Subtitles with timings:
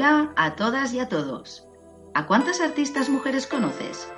[0.00, 1.66] Hola a todas y a todos.
[2.14, 4.10] ¿A cuántas artistas mujeres conoces?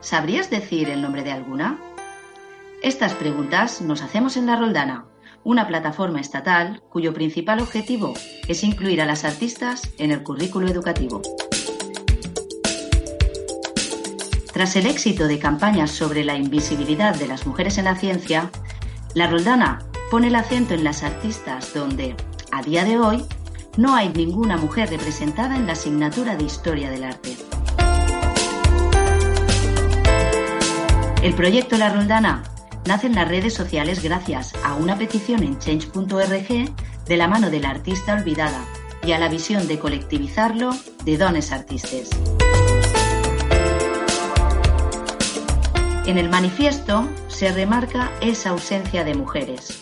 [0.00, 1.80] ¿Sabrías decir el nombre de alguna?
[2.82, 5.06] Estas preguntas nos hacemos en La Roldana,
[5.44, 8.12] una plataforma estatal cuyo principal objetivo
[8.48, 11.22] es incluir a las artistas en el currículo educativo.
[14.52, 18.50] Tras el éxito de campañas sobre la invisibilidad de las mujeres en la ciencia,
[19.14, 19.78] La Roldana
[20.10, 22.14] pone el acento en las artistas donde,
[22.52, 23.24] a día de hoy,
[23.78, 27.36] no hay ninguna mujer representada en la asignatura de Historia del Arte.
[31.22, 32.42] El proyecto La Roldana
[32.86, 36.74] nace en las redes sociales gracias a una petición en change.org
[37.06, 38.64] de la mano de la artista olvidada
[39.06, 40.70] y a la visión de colectivizarlo
[41.04, 42.10] de dones artistas.
[46.04, 49.77] En el manifiesto se remarca esa ausencia de mujeres,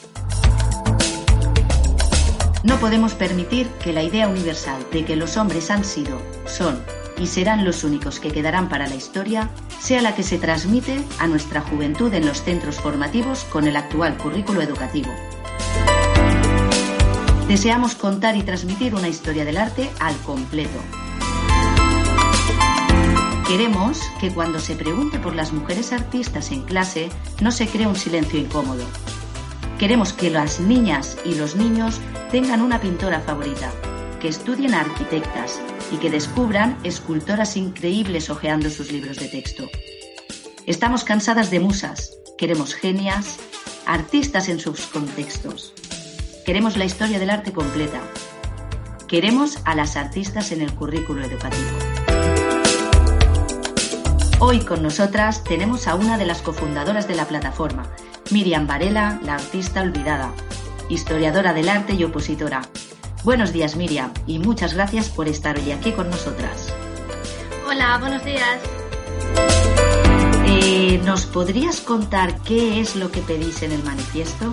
[2.67, 6.83] no podemos permitir que la idea universal de que los hombres han sido, son
[7.17, 11.29] y serán los únicos que quedarán para la historia sea la que se transmite a
[11.29, 15.11] nuestra juventud en los centros formativos con el actual currículo educativo.
[17.47, 20.81] Deseamos contar y transmitir una historia del arte al completo.
[23.47, 27.95] Queremos que cuando se pregunte por las mujeres artistas en clase no se cree un
[27.95, 28.85] silencio incómodo.
[29.79, 33.71] Queremos que las niñas y los niños tengan una pintora favorita,
[34.21, 35.61] que estudien a arquitectas
[35.93, 39.69] y que descubran escultoras increíbles hojeando sus libros de texto.
[40.65, 43.37] Estamos cansadas de musas, queremos genias,
[43.85, 45.75] artistas en sus contextos.
[46.47, 48.01] Queremos la historia del arte completa.
[49.09, 51.69] Queremos a las artistas en el currículo educativo.
[54.39, 57.91] Hoy con nosotras tenemos a una de las cofundadoras de la plataforma,
[58.31, 60.33] Miriam Varela, la artista olvidada,
[60.89, 62.63] historiadora del arte y opositora.
[63.23, 66.73] Buenos días Miriam y muchas gracias por estar hoy aquí con nosotras.
[67.69, 68.61] Hola, buenos días.
[70.47, 74.53] Eh, ¿Nos podrías contar qué es lo que pedís en el manifiesto?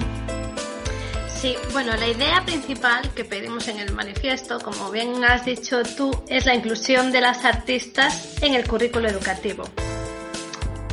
[1.28, 6.12] Sí, bueno, la idea principal que pedimos en el manifiesto, como bien has dicho tú,
[6.28, 9.66] es la inclusión de las artistas en el currículo educativo.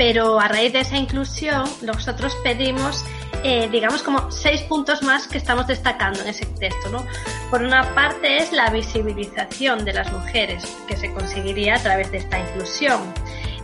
[0.01, 3.05] Pero a raíz de esa inclusión, nosotros pedimos
[3.43, 6.89] eh, digamos, como seis puntos más que estamos destacando en ese texto.
[6.91, 7.05] ¿no?
[7.51, 12.19] Por una parte es la visibilización de las mujeres, que se conseguiría a través de
[12.19, 13.01] esta inclusión.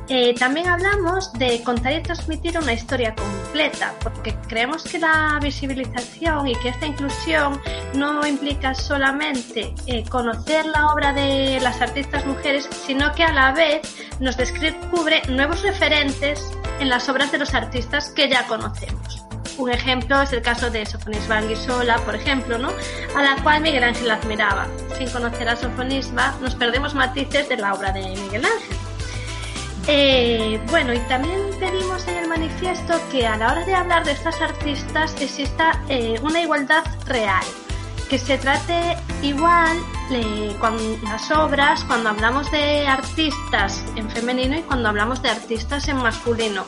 [0.09, 6.47] Eh, también hablamos de contar y transmitir una historia completa, porque creemos que la visibilización
[6.47, 7.61] y que esta inclusión
[7.95, 13.53] no implica solamente eh, conocer la obra de las artistas mujeres, sino que a la
[13.53, 13.81] vez
[14.21, 19.25] nos descubre nuevos referentes en las obras de los artistas que ya conocemos.
[19.59, 22.71] Un ejemplo es el caso de Sofonisba Anguissola, por ejemplo, ¿no?
[23.17, 24.67] a la cual Miguel Ángel admiraba.
[24.99, 28.86] Sin conocer a Sofonisba, nos perdemos matices de la obra de Miguel Ángel.
[29.89, 34.13] Eh, bueno, y también pedimos en el manifiesto que a la hora de hablar de
[34.13, 37.45] estas artistas exista eh, una igualdad real,
[38.11, 39.79] que se trate igual
[40.11, 45.89] eh, con las obras cuando hablamos de artistas en femenino y cuando hablamos de artistas
[45.89, 46.65] en masculino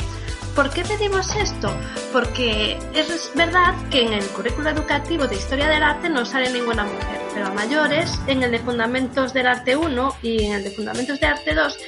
[0.58, 1.70] ¿Por qué pedimos esto?
[2.12, 6.82] Porque es verdad que en el currículo educativo de Historia del Arte no sale ninguna
[6.82, 10.72] mujer, pero a mayores, en el de Fundamentos del Arte 1 y en el de
[10.72, 11.78] Fundamentos de Arte 2,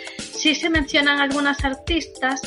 [0.41, 2.41] sí se mencionan algunas artistas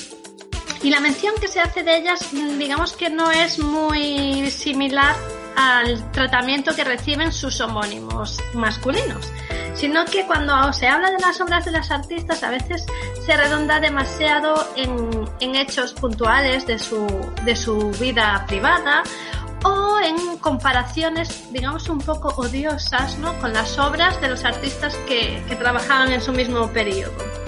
[0.81, 5.15] y la mención que se hace de ellas, digamos que no es muy similar
[5.55, 9.31] al tratamiento que reciben sus homónimos masculinos
[9.75, 12.85] sino que cuando se habla de las obras de las artistas a veces
[13.25, 17.05] se redonda demasiado en, hechos puntuales de su,
[17.43, 19.03] de su vida privada
[19.63, 23.37] o en comparaciones, digamos, un poco odiosas ¿no?
[23.39, 27.42] con las obras de los artistas que, que trabajaban en su mismo periodo.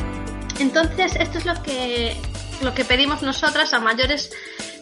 [0.59, 2.15] Entonces, esto es lo que,
[2.61, 4.31] lo que pedimos nosotras a mayores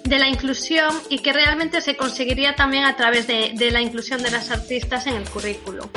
[0.04, 4.22] de la inclusión y que realmente se conseguiría también a través de, de la inclusión
[4.22, 5.90] de las artistas en el currículo.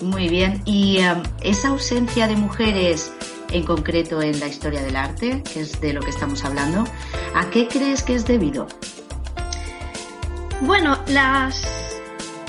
[0.00, 0.62] Muy bien.
[0.64, 3.12] ¿Y em, esa ausencia de mujeres
[3.50, 6.84] en concreto en la historia del arte, que es de lo que estamos hablando,
[7.34, 8.66] ¿a qué crees que es debido?
[10.60, 11.62] Bueno, las,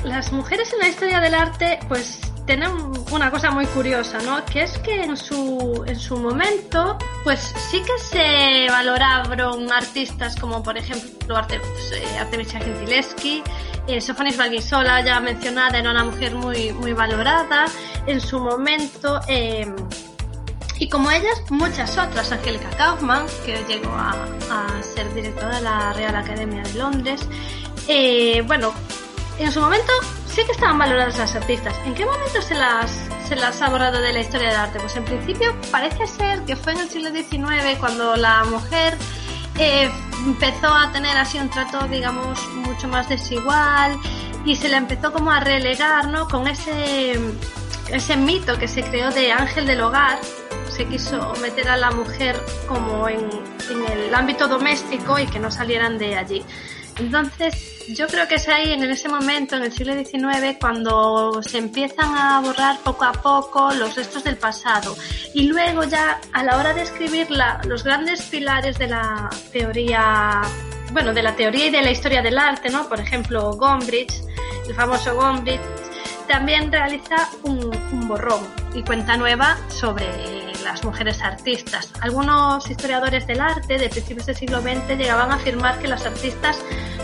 [0.03, 2.71] las mujeres en la historia del arte, pues tienen
[3.11, 4.45] una cosa muy curiosa, ¿no?
[4.45, 10.61] Que es que en su, en su momento, pues sí que se valoraron artistas como,
[10.61, 13.43] por ejemplo, Arte, eh, Artemisia Gentileschi,
[13.87, 13.99] eh,
[14.37, 17.65] Valguisola, ya mencionada, era una mujer muy, muy valorada
[18.05, 19.19] en su momento.
[19.27, 19.65] Eh,
[20.77, 22.31] y como ellas, muchas otras.
[22.31, 24.11] Angélica Kaufman, que llegó a,
[24.51, 27.21] a, ser directora de la Real Academia de Londres.
[27.87, 28.73] Eh, bueno,
[29.39, 29.91] en su momento
[30.35, 31.79] sí que estaban valoradas las artistas.
[31.85, 32.91] ¿En qué momento se las,
[33.25, 34.79] se las ha borrado de la historia del arte?
[34.79, 38.97] Pues en principio parece ser que fue en el siglo XIX cuando la mujer
[39.57, 39.89] eh,
[40.25, 43.97] empezó a tener así un trato, digamos, mucho más desigual
[44.43, 46.27] y se le empezó como a relegar, ¿no?
[46.27, 47.17] Con ese,
[47.89, 50.19] ese mito que se creó de ángel del hogar,
[50.67, 52.37] se quiso meter a la mujer
[52.67, 53.29] como en,
[53.69, 56.45] en, el ámbito doméstico y que no salieran de allí.
[56.97, 61.57] Entonces, yo creo que es ahí, en ese momento, en el siglo XIX, cuando se
[61.57, 64.95] empiezan a borrar poco a poco los restos del pasado.
[65.33, 70.41] Y luego ya, a la hora de escribir la, los grandes pilares de la teoría,
[70.93, 72.87] bueno, de la teoría y de la historia del arte, ¿no?
[72.87, 74.13] Por ejemplo, Gombrich,
[74.67, 75.61] el famoso Gombrich,
[76.27, 81.91] también realiza un, un borrón y cuenta nueva sobre las mujeres artistas.
[82.01, 86.59] Algunos historiadores del arte de principios del siglo XX llegaban a afirmar que las artistas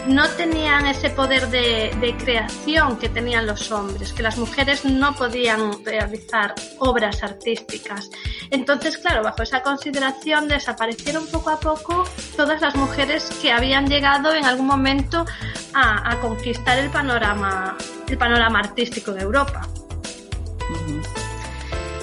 [0.07, 5.83] no tenían ese poder de, creación que tenían los hombres, que las mujeres no podían
[5.83, 8.09] realizar obras artísticas.
[8.50, 12.03] Entonces, claro, bajo esa consideración desaparecieron poco a poco
[12.36, 15.25] todas las mujeres que habían llegado en algún momento
[15.74, 17.77] a, a conquistar el panorama,
[18.07, 19.68] el panorama artístico de Europa.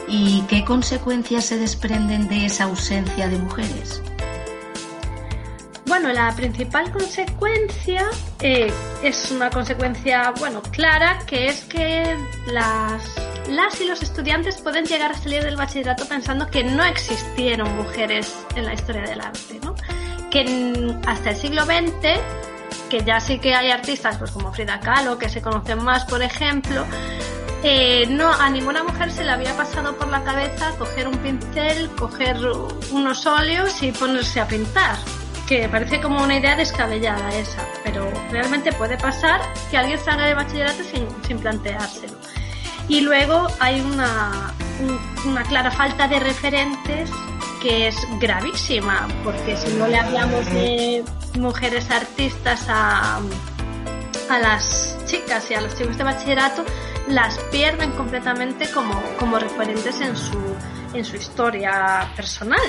[0.07, 4.03] ¿Y qué consecuencias se desprenden de esa ausencia de mujeres?
[6.01, 8.09] Bueno, la principal consecuencia
[8.41, 8.73] eh,
[9.03, 12.17] es una consecuencia, bueno, clara, que es que
[12.53, 13.03] las,
[13.49, 18.33] las y los estudiantes pueden llegar a salir del bachillerato pensando que no existieron mujeres
[18.55, 19.75] en la historia del arte, ¿no?
[20.31, 22.21] Que hasta el siglo XX,
[22.89, 26.23] que ya sí que hay artistas pues como Frida Kahlo, que se conocen más, por
[26.23, 26.87] ejemplo,
[27.65, 31.91] eh, no, a ninguna mujer se le había pasado por la cabeza coger un pincel,
[31.97, 32.37] coger
[32.93, 34.97] unos óleos y ponerse a pintar.
[35.49, 39.41] Que parece como una idea descabellada esa, pero realmente puede pasar
[39.71, 42.19] que alguien salga de bachillerato sin, sin planteárselo.
[42.87, 47.11] Y luego hay una, un, una clara falta de referentes
[47.63, 51.03] que es gravísima, porque si no le hablamos de
[51.39, 53.21] mujeres artistas a,
[54.29, 56.65] a las chicas y a los chicos de bachillerato,
[57.09, 60.39] las pierden completamente como, como referentes en su,
[60.93, 62.61] en su historia personal.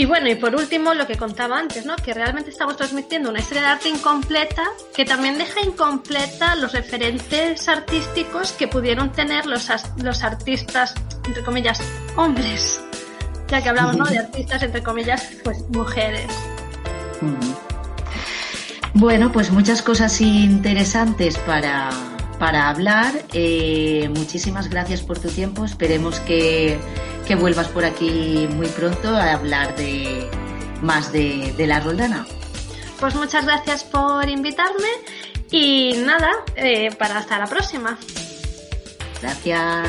[0.00, 1.94] Y bueno, y por último, lo que contaba antes, ¿no?
[1.94, 4.64] Que realmente estamos transmitiendo una historia de arte incompleta
[4.96, 9.68] que también deja incompleta los referentes artísticos que pudieron tener los,
[10.02, 10.94] los artistas,
[11.26, 11.82] entre comillas,
[12.16, 12.80] hombres.
[13.48, 14.06] Ya que hablamos, ¿no?
[14.06, 16.32] De artistas, entre comillas, pues mujeres.
[18.94, 21.90] Bueno, pues muchas cosas interesantes para,
[22.38, 23.12] para hablar.
[23.34, 25.66] Eh, muchísimas gracias por tu tiempo.
[25.66, 26.78] Esperemos que,
[27.26, 30.28] que, vuelvas por aquí muy pronto a hablar de
[30.82, 32.26] más de, de la Roldana.
[32.98, 34.88] Pues muchas gracias por invitarme
[35.50, 37.98] y nada, eh, para hasta la próxima.
[39.20, 39.88] Gracias.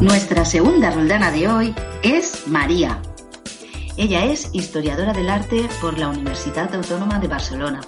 [0.00, 3.00] Nuestra segunda Roldana de hoy es María.
[3.96, 7.80] Ella es historiadora del arte por la Universidad Autónoma de Barcelona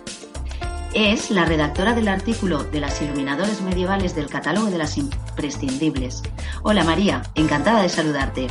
[0.94, 6.22] es la redactora del artículo de las iluminadores medievales del catálogo de las imprescindibles.
[6.62, 8.46] Hola María, encantada de saludarte.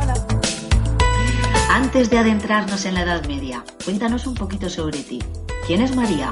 [0.00, 0.14] Hola.
[1.70, 5.22] Antes de adentrarnos en la Edad Media, cuéntanos un poquito sobre ti.
[5.66, 6.30] ¿Quién es María?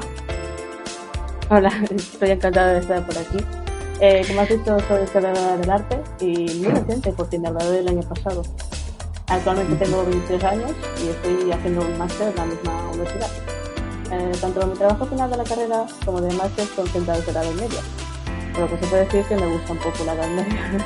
[1.49, 3.37] Hola, estoy encantada de estar por aquí.
[3.99, 7.87] Eh, como has dicho, soy historiadora del arte y muy reciente porque me gradué el
[7.87, 8.43] año pasado.
[9.27, 10.71] Actualmente tengo 23 años
[11.03, 13.60] y estoy haciendo un máster en la misma universidad.
[14.11, 17.43] Eh, tanto mi trabajo final de la carrera como de máster son centrados en la
[17.43, 17.81] Edad Media.
[18.51, 20.85] Por lo que se puede decir que me gusta un poco la Edad Media.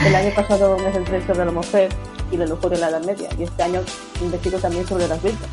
[0.06, 1.88] El año pasado me centré sobre la mujer
[2.32, 3.82] y la lujuria en la Edad Media y este año
[4.20, 5.50] investigo también sobre las virtudes,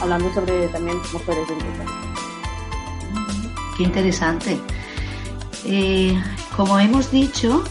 [0.00, 1.86] hablando sobre también mujeres virtuosas.
[3.76, 4.60] Qué interesante.
[5.64, 6.22] Eh,
[6.56, 7.64] como hemos dicho,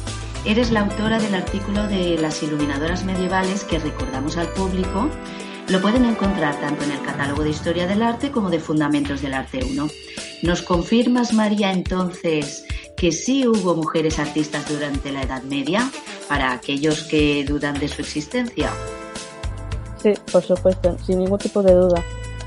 [0.43, 5.10] eres la autora del artículo de las iluminadoras medievales que recordamos al público
[5.72, 9.34] lo pueden encontrar tanto en el catálogo de Historia del Arte como de Fundamentos del
[9.34, 9.88] Arte 1.
[10.44, 12.66] ¿Nos confirmas, María, entonces
[12.98, 15.90] que sí hubo mujeres artistas durante la Edad Media
[16.28, 18.70] para aquellos que dudan de su existencia?
[20.04, 22.04] Sí, por supuesto, sin ningún tipo de duda.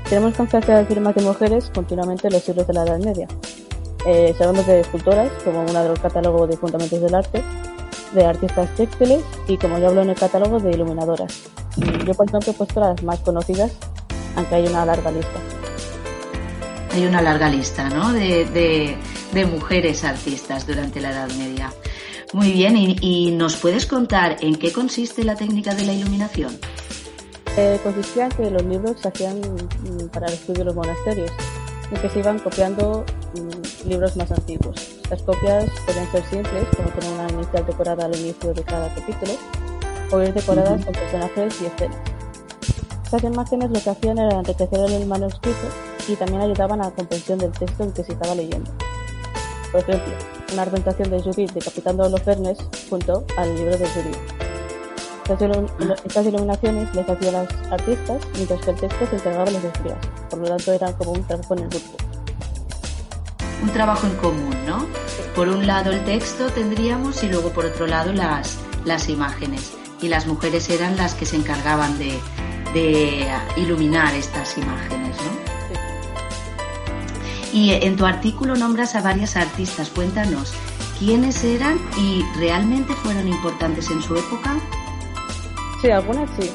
[0.07, 3.27] Tenemos constancia de firmas de mujeres continuamente en los siglos de la Edad Media.
[4.05, 7.41] Eh, sabemos de escultoras, como una de los catálogos de fundamentos del arte,
[8.13, 11.54] de artistas textiles y, como yo hablo en el catálogo, de iluminadoras.
[11.77, 13.71] Yo, por ejemplo, he puesto las más conocidas,
[14.35, 15.39] aunque hay una larga lista.
[16.93, 18.13] Hay una larga lista, ¿no?
[18.13, 18.45] De,
[19.33, 21.73] de, mujeres artistas durante la Edad Media.
[22.31, 26.57] Muy bien, ¿Y, nos puedes contar en qué consiste la técnica de la iluminación?
[27.57, 31.31] Eh, consistía en que los libros se hacían mm, para el estudio de los monasterios
[31.91, 33.05] y que se iban copiando
[33.35, 34.75] mm, libros más antiguos.
[35.09, 39.33] Las copias podían ser simples, como tener una inicial decorada al inicio de cada capítulo,
[40.11, 41.97] o ir decoradas con personajes y escenas.
[43.05, 45.67] Estas imágenes lo que hacían era enriquecer el manuscrito
[46.07, 48.71] y también ayudaban a la comprensión del texto en que se estaba leyendo.
[49.71, 50.13] Por ejemplo,
[50.53, 52.57] una argumentación de Judith decapitando a los Fernes
[52.89, 54.17] junto al libro de Judith.
[56.05, 59.97] Estas iluminaciones les hacían las artistas, mientras que el texto se entregaba a los escribas.
[60.29, 61.97] Por lo tanto, eran como un trabajo en el grupo.
[63.63, 64.85] Un trabajo en común, ¿no?
[65.35, 69.73] Por un lado el texto tendríamos y luego por otro lado las, las imágenes.
[70.01, 72.19] Y las mujeres eran las que se encargaban de,
[72.73, 75.45] de iluminar estas imágenes, ¿no?
[77.53, 79.89] Y en tu artículo nombras a varias artistas.
[79.89, 80.53] Cuéntanos,
[80.99, 84.57] ¿quiénes eran y realmente fueron importantes en su época?
[85.81, 86.51] Sí, algunas sí.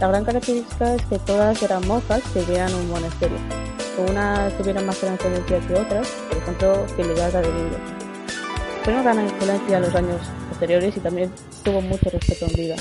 [0.00, 3.38] La gran característica es que todas eran monjas que vivían en un monasterio.
[4.10, 7.78] Unas tuvieron más trascendencia que otras, por ejemplo, Hildegarda de Biblia.
[8.82, 11.32] Fue una gran influencia en los años posteriores y también
[11.64, 12.76] tuvo mucho respeto en vida.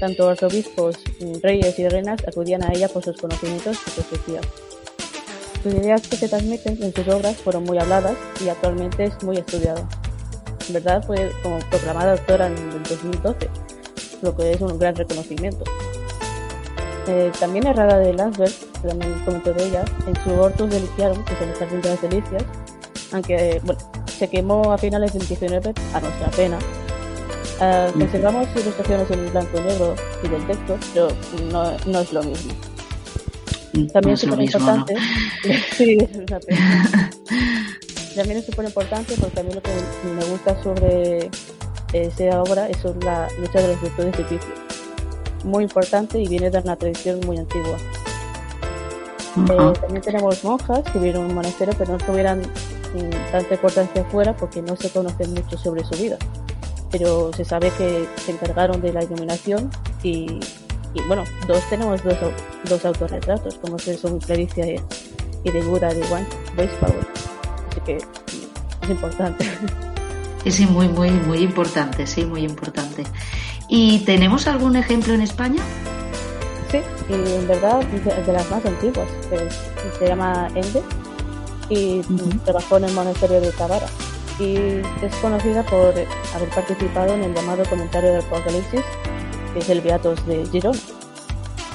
[0.00, 0.96] Tanto arzobispos,
[1.42, 4.44] reyes y reinas acudían a ella por sus conocimientos y profecías.
[5.62, 8.14] Sus ideas que se transmiten en sus obras fueron muy habladas
[8.44, 9.88] y actualmente es muy estudiada.
[10.66, 13.48] En verdad fue como proclamada doctora en el 2012,
[14.22, 15.64] lo que es un gran reconocimiento.
[17.06, 18.52] Eh, también Errada de Landsberg,
[18.82, 22.02] que también comentó de ella, en su Hortus Deliciarum, que es el Jardín de las
[22.02, 22.44] Delicias,
[23.12, 26.58] aunque bueno, se quemó a finales del 19 a nuestra pena.
[27.60, 31.08] Uh, conservamos ilustraciones en blanco y negro y del texto, pero
[31.52, 32.52] no, no es lo mismo.
[33.92, 34.96] También es súper importante.
[35.76, 37.10] sí, es una pena.
[38.14, 39.70] También es súper importante porque a mí lo que
[40.16, 41.30] me gusta sobre
[41.92, 44.58] esa obra es la lucha de los virtudes difíciles.
[45.44, 47.76] Muy importante y viene de una tradición muy antigua.
[49.36, 54.02] Eh, también tenemos monjas que vivieron en un monasterio, pero no tuvieran mm, tanta importancia
[54.02, 56.16] afuera porque no se conoce mucho sobre su vida.
[56.94, 59.68] Pero se sabe que se encargaron de la iluminación
[60.04, 60.38] y
[60.94, 62.16] y bueno, dos tenemos dos,
[62.68, 67.06] dos autorretratos, como son Claricia y, de Buda de One Power.
[67.70, 69.44] Así que es importante.
[70.44, 73.02] Es muy, muy, muy importante, sí, muy importante.
[73.66, 75.62] ¿Y tenemos algún ejemplo en España?
[76.70, 79.08] Sí, y en verdad de, las más antiguas,
[79.98, 80.82] se llama Ende
[81.70, 82.02] y
[82.44, 83.86] trabajó en el monasterio de Tabara
[84.38, 84.56] y
[85.02, 85.94] es conocida por
[86.34, 88.82] haber participado en el llamado comentario del Apocalipsis
[89.54, 90.78] que es el Beatos de Girona,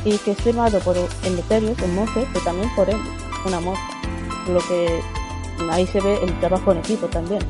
[0.05, 2.97] y que es firmado por Emeterios, un monje, pero también por él,
[3.45, 3.89] una monja,
[4.47, 5.01] lo que
[5.71, 7.41] ahí se ve el trabajo en equipo también.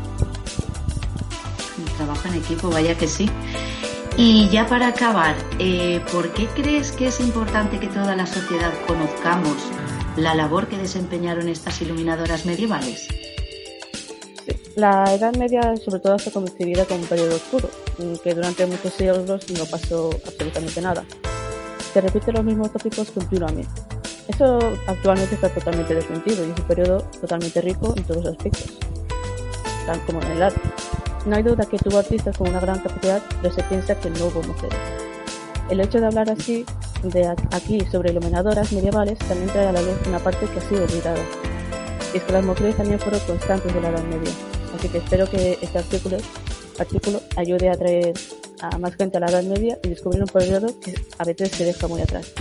[1.78, 3.30] El trabajo en equipo, vaya que sí.
[4.18, 8.74] Y ya para acabar, eh, ¿por qué crees que es importante que toda la sociedad
[8.86, 9.58] conozcamos
[10.16, 13.08] la labor que desempeñaron estas iluminadoras medievales?
[14.80, 17.70] La Edad Media sobre todo está concebida como un periodo oscuro,
[18.24, 21.04] que durante muchos siglos no pasó absolutamente nada.
[21.94, 23.68] Se repiten los mismos tópicos continuamente.
[24.30, 24.58] Eso
[24.88, 28.80] actualmente está totalmente desmentido y es un periodo totalmente rico en todos los aspectos,
[29.86, 30.62] tan como en el arte.
[31.26, 34.28] No hay duda que tuvo artistas con una gran capacidad, pero se piensa que no
[34.28, 34.80] hubo mujeres.
[35.70, 36.66] El hecho de hablar así
[37.04, 40.86] de aquí sobre iluminadoras medievales también trae a la luz una parte que ha sido
[40.86, 41.20] olvidada.
[42.14, 44.32] Y es que las mujeres también fueron constantes de la Edad Media
[44.80, 46.18] Así que espero que este artículo,
[46.80, 48.14] artículo ayude a traer
[48.62, 51.66] a más gente a la Edad Media y descubrir un periodo que a veces se
[51.66, 52.32] deja muy atrás.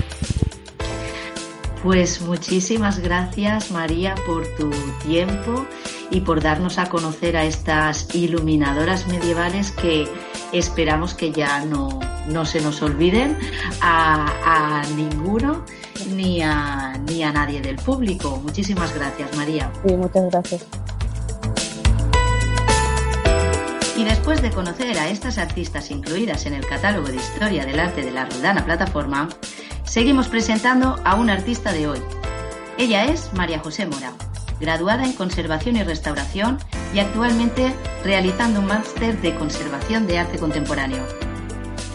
[1.82, 4.70] Pues muchísimas gracias María por tu
[5.04, 5.66] tiempo
[6.12, 10.06] y por darnos a conocer a estas iluminadoras medievales que
[10.52, 13.36] esperamos que ya no, no se nos olviden
[13.80, 15.64] a, a ninguno
[16.14, 18.40] ni a, ni a nadie del público.
[18.44, 19.72] Muchísimas gracias María.
[19.84, 20.87] Sí, muchas gracias.
[23.98, 28.02] Y después de conocer a estas artistas incluidas en el catálogo de historia del arte
[28.02, 29.28] de la Roldana Plataforma,
[29.82, 31.98] seguimos presentando a una artista de hoy.
[32.78, 34.12] Ella es María José Mora,
[34.60, 36.58] graduada en Conservación y Restauración
[36.94, 37.74] y actualmente
[38.04, 41.04] realizando un máster de Conservación de Arte Contemporáneo.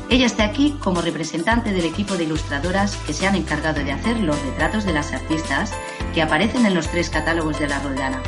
[0.10, 4.20] Ella está aquí como representante del equipo de ilustradoras que se han encargado de hacer
[4.20, 5.72] los retratos de las artistas
[6.14, 8.22] que aparecen en los tres catálogos de la Roldana.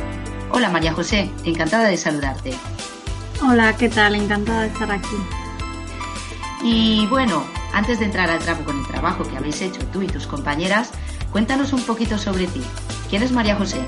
[0.50, 2.54] Hola María José, encantada de saludarte.
[3.42, 4.14] Hola, ¿qué tal?
[4.14, 5.16] Encantada de estar aquí.
[6.62, 10.06] Y bueno, antes de entrar al trapo con el trabajo que habéis hecho tú y
[10.06, 10.90] tus compañeras,
[11.32, 12.62] cuéntanos un poquito sobre ti.
[13.10, 13.78] ¿Quién es María José?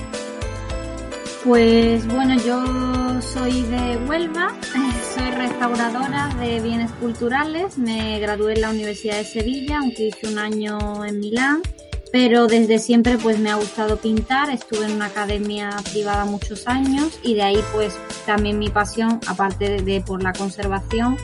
[1.45, 4.55] Pues bueno, yo soy de Huelva,
[5.15, 10.39] soy restauradora de bienes culturales, me gradué en la Universidad de Sevilla, aunque hice un
[10.39, 11.63] año en Milán,
[12.13, 17.19] pero desde siempre pues me ha gustado pintar, estuve en una academia privada muchos años
[17.23, 17.95] y de ahí pues
[18.27, 21.17] también mi pasión, aparte de, por la conservación,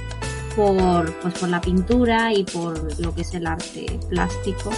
[0.56, 4.70] por, pues, por la pintura y por lo que es el arte plástico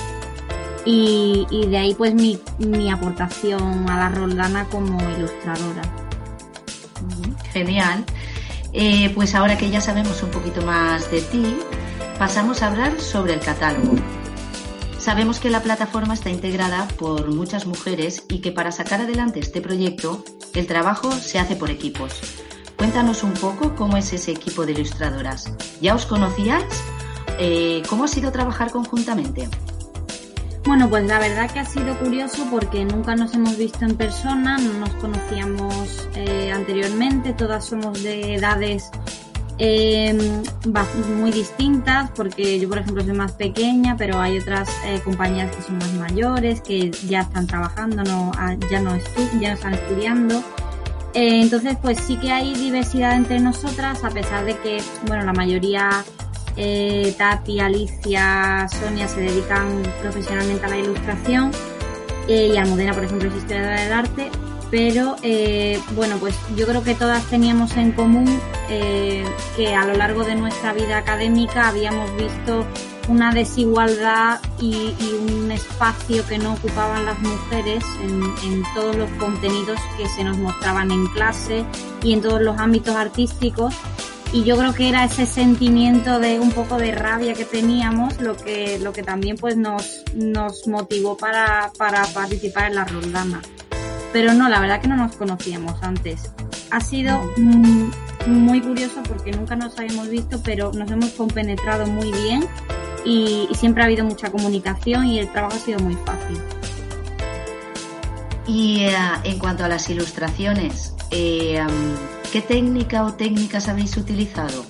[0.87, 5.83] y, de ahí pues mi, mi, aportación a la Roldana como ilustradora.
[7.53, 8.05] Genial.
[8.73, 11.57] Eh, pues ahora que ya sabemos un poquito más de ti,
[12.19, 13.97] pasamos a hablar sobre el catálogo.
[15.07, 19.61] Sabemos que la plataforma está integrada por muchas mujeres y que para sacar adelante este
[19.61, 22.13] proyecto el trabajo se hace por equipos.
[22.77, 25.53] Cuéntanos un poco cómo es ese equipo de ilustradoras.
[25.81, 26.65] ¿Ya os conocíais?
[27.39, 29.49] Eh, ¿Cómo ha sido trabajar conjuntamente?
[30.65, 34.59] Bueno, pues la verdad que ha sido curioso porque nunca nos hemos visto en persona,
[34.59, 38.91] no nos conocíamos eh, anteriormente, todas somos de edades
[39.59, 40.43] eh,
[41.17, 45.63] muy distintas, porque yo por ejemplo soy más pequeña, pero hay otras eh, compañeras que
[45.63, 48.97] son más mayores, que ya están trabajando, no, ah, ya, no
[49.41, 50.43] ya están estudiando.
[51.15, 55.33] Eh, entonces, pues sí que hay diversidad entre nosotras, a pesar de que, bueno, la
[55.33, 56.05] mayoría
[56.57, 61.51] eh, Tati, Alicia, Sonia se dedican profesionalmente a la ilustración
[62.29, 64.31] y Almudena, por ejemplo, es historiadora del arte.
[64.71, 69.25] Pero eh, bueno, pues yo creo que todas teníamos en común eh,
[69.57, 72.67] que a lo largo de nuestra vida académica habíamos visto
[73.09, 74.95] una desigualdad y,
[75.31, 80.91] un espacio que no ocupaban las mujeres en, todos los contenidos que se nos mostraban
[80.91, 81.65] en clase
[82.03, 83.75] y en todos los ámbitos artísticos.
[84.33, 88.37] Y yo creo que era ese sentimiento de un poco de rabia que teníamos lo
[88.37, 93.41] que lo que también pues nos nos motivó para, para participar en la Roldana
[94.13, 96.33] pero no la verdad que no nos conocíamos antes
[96.71, 97.21] ha sido
[98.27, 102.47] muy curioso porque nunca nos habíamos visto pero nos hemos compenetrado muy bien
[103.05, 106.39] y, siempre ha habido mucha comunicación y el trabajo ha sido muy fácil
[108.47, 111.65] y eh, en cuanto a las ilustraciones eh,
[112.33, 114.67] ¿Qué técnica o técnicas habéis utilizado?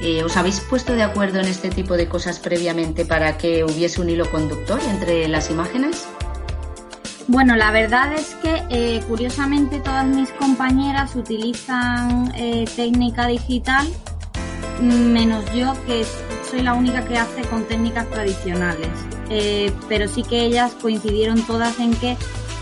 [0.00, 4.00] Eh, ¿Os habéis puesto de acuerdo en este tipo de cosas previamente para que hubiese
[4.00, 6.06] un hilo conductor entre las imágenes?
[7.28, 13.86] Bueno, la verdad es que eh, curiosamente todas mis compañeras utilizan eh, técnica digital,
[14.80, 16.04] menos yo que
[16.48, 18.88] soy la única que hace con técnicas tradicionales.
[19.88, 22.16] pero sí que ellas coincidieron todas en que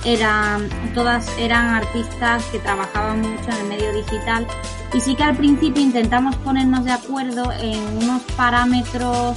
[0.05, 4.47] eran, todas eran artistas que trabajaban mucho en el medio digital
[4.95, 9.37] y sí que al principio intentamos ponernos de acuerdo en unos parámetros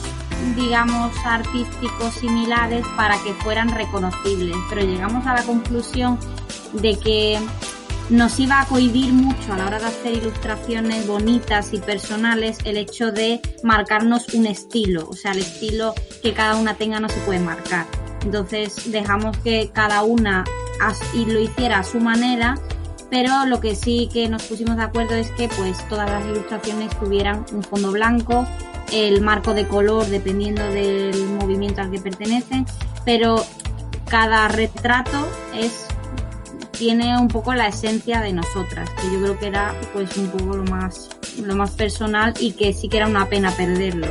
[0.56, 6.17] digamos artísticos similares para que fueran reconocibles pero llegamos a la conclusión
[6.73, 7.39] de que
[8.10, 12.78] nos iba a cohibir mucho a la hora de hacer ilustraciones bonitas y personales el
[12.78, 17.19] hecho de marcarnos un estilo, o sea, el estilo que cada una tenga no se
[17.21, 17.86] puede marcar.
[18.21, 20.45] Entonces dejamos que cada una
[21.13, 22.56] lo hiciera a su manera,
[23.10, 26.97] pero lo que sí que nos pusimos de acuerdo es que pues todas las ilustraciones
[27.00, 28.47] tuvieran un fondo blanco,
[28.91, 32.65] el marco de color dependiendo del movimiento al que pertenecen,
[33.06, 33.43] pero
[34.10, 35.86] cada retrato es
[36.71, 40.58] tiene un poco la esencia de nosotras, que yo creo que era pues un poco
[40.58, 41.10] lo más
[41.43, 44.08] lo más personal y que sí que era una pena perderlo.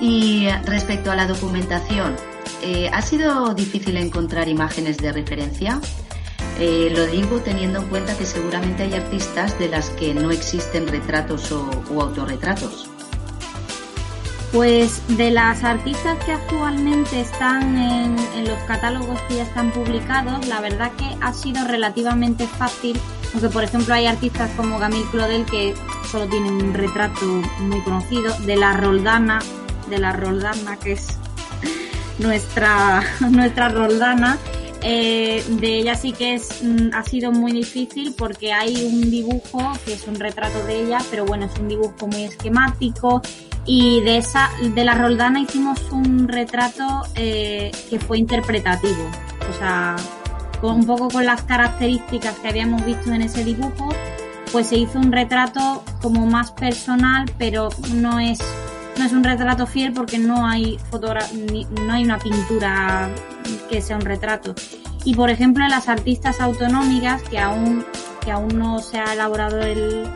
[0.00, 2.14] Y respecto a la documentación,
[2.62, 5.80] eh, ¿ha sido difícil encontrar imágenes de referencia?
[6.58, 10.86] Eh, lo digo teniendo en cuenta que seguramente hay artistas de las que no existen
[10.86, 11.68] retratos o,
[12.00, 12.88] autorretratos.
[14.52, 20.60] Pues de las artistas que actualmente están en, los catálogos que ya están publicados, la
[20.60, 23.00] verdad que ha sido relativamente fácil,
[23.32, 25.74] aunque por ejemplo hay artistas como Gamil Clodel que
[26.08, 27.26] solo tienen un retrato
[27.60, 29.40] muy conocido, de la Roldana
[29.88, 31.06] de la Roldana, que es
[32.18, 34.38] nuestra, nuestra Roldana.
[34.86, 39.72] Eh, de ella sí que es, mm, ha sido muy difícil porque hay un dibujo
[39.86, 43.22] que es un retrato de ella, pero bueno, es un dibujo muy esquemático.
[43.64, 49.08] Y de esa, de la Roldana hicimos un retrato eh, que fue interpretativo,
[49.50, 49.96] o sea,
[50.60, 53.88] con, un poco con las características que habíamos visto en ese dibujo,
[54.52, 58.38] pues se hizo un retrato como más personal, pero no es
[58.98, 63.10] no es un retrato fiel porque no hay no hay una pintura
[63.68, 64.54] que sea un retrato.
[65.04, 67.84] Y por ejemplo, las artistas autonómicas que aún
[68.24, 70.08] que aún no se ha elaborado el,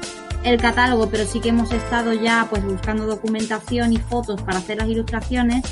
[0.44, 4.78] el catálogo, pero sí que hemos estado ya pues buscando documentación y fotos para hacer
[4.78, 5.62] las ilustraciones.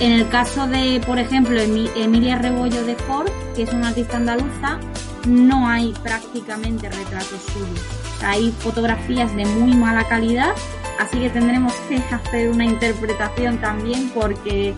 [0.00, 4.78] En el caso de, por ejemplo, Emilia Rebollo de Ford, que es una artista andaluza,
[5.26, 7.80] no hay prácticamente retratos suyos.
[8.22, 10.52] hay fotografías de muy mala calidad,
[11.00, 14.74] así que tendremos que hacer una interpretación también porque,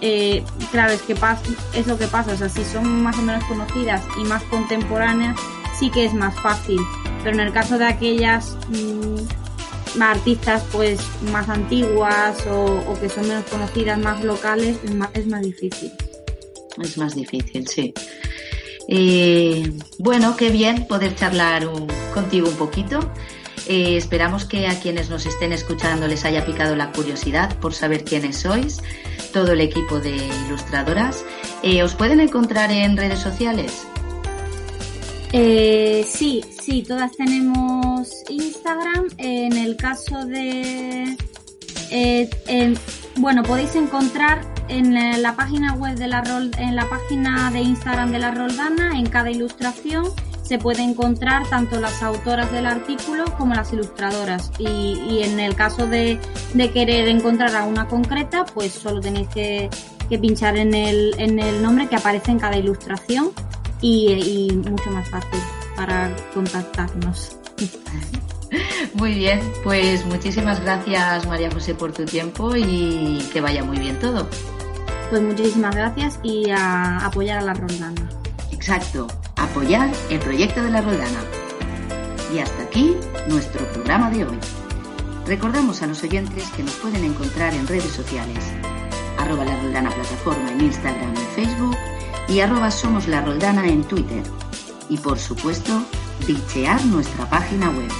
[0.00, 1.16] eh, claro, es que
[1.74, 2.32] es lo que pasa.
[2.32, 5.38] O sea, si son más o menos conocidas y más contemporáneas,
[5.78, 6.78] sí que es más fácil.
[7.22, 11.00] Pero en el caso de aquellas mm, artistas pues
[11.32, 15.92] más antiguas o, que son menos conocidas, más locales, es más, es más difícil.
[16.82, 17.92] Es más difícil, sí.
[18.90, 21.68] Eh, bueno, qué bien poder charlar
[22.14, 23.00] contigo un poquito.
[23.68, 28.02] Eh, esperamos que a quienes nos estén escuchando les haya picado la curiosidad por saber
[28.02, 28.82] quiénes sois,
[29.32, 31.22] todo el equipo de ilustradoras.
[31.62, 33.86] Eh, ¿Os pueden encontrar en redes sociales?
[35.32, 39.08] Eh, sí, sí, todas tenemos Instagram.
[39.18, 41.14] En el caso de...
[41.90, 42.74] Eh,
[43.16, 46.22] bueno, podéis encontrar en la página web de la
[46.58, 50.04] en la página de Instagram de la Roldana, en cada ilustración
[50.48, 54.50] se puede encontrar tanto las autoras del artículo como las ilustradoras.
[54.58, 56.18] Y, en el caso de,
[56.72, 59.68] querer encontrar a una concreta, pues solo tenéis que,
[60.08, 63.30] que pinchar en el, en el nombre que aparece en cada ilustración
[63.82, 65.40] y, mucho más fácil
[65.76, 67.36] para contactarnos.
[68.94, 73.98] Muy bien, pues muchísimas gracias María José por tu tiempo y que vaya muy bien
[73.98, 74.26] todo.
[75.10, 78.08] Pues muchísimas gracias y a apoyar a la Roldana.
[78.50, 79.06] Exacto,
[79.38, 81.20] apoyar el proyecto de la Roldana.
[82.34, 82.96] Y hasta aquí
[83.28, 84.38] nuestro programa de hoy.
[85.26, 88.42] Recordamos a los oyentes que nos pueden encontrar en redes sociales,
[89.18, 91.76] arroba la Roldana Plataforma en Instagram y Facebook
[92.28, 94.22] y arroba somos la Roldana en Twitter.
[94.88, 95.82] Y por supuesto,
[96.26, 97.90] bichear nuestra página web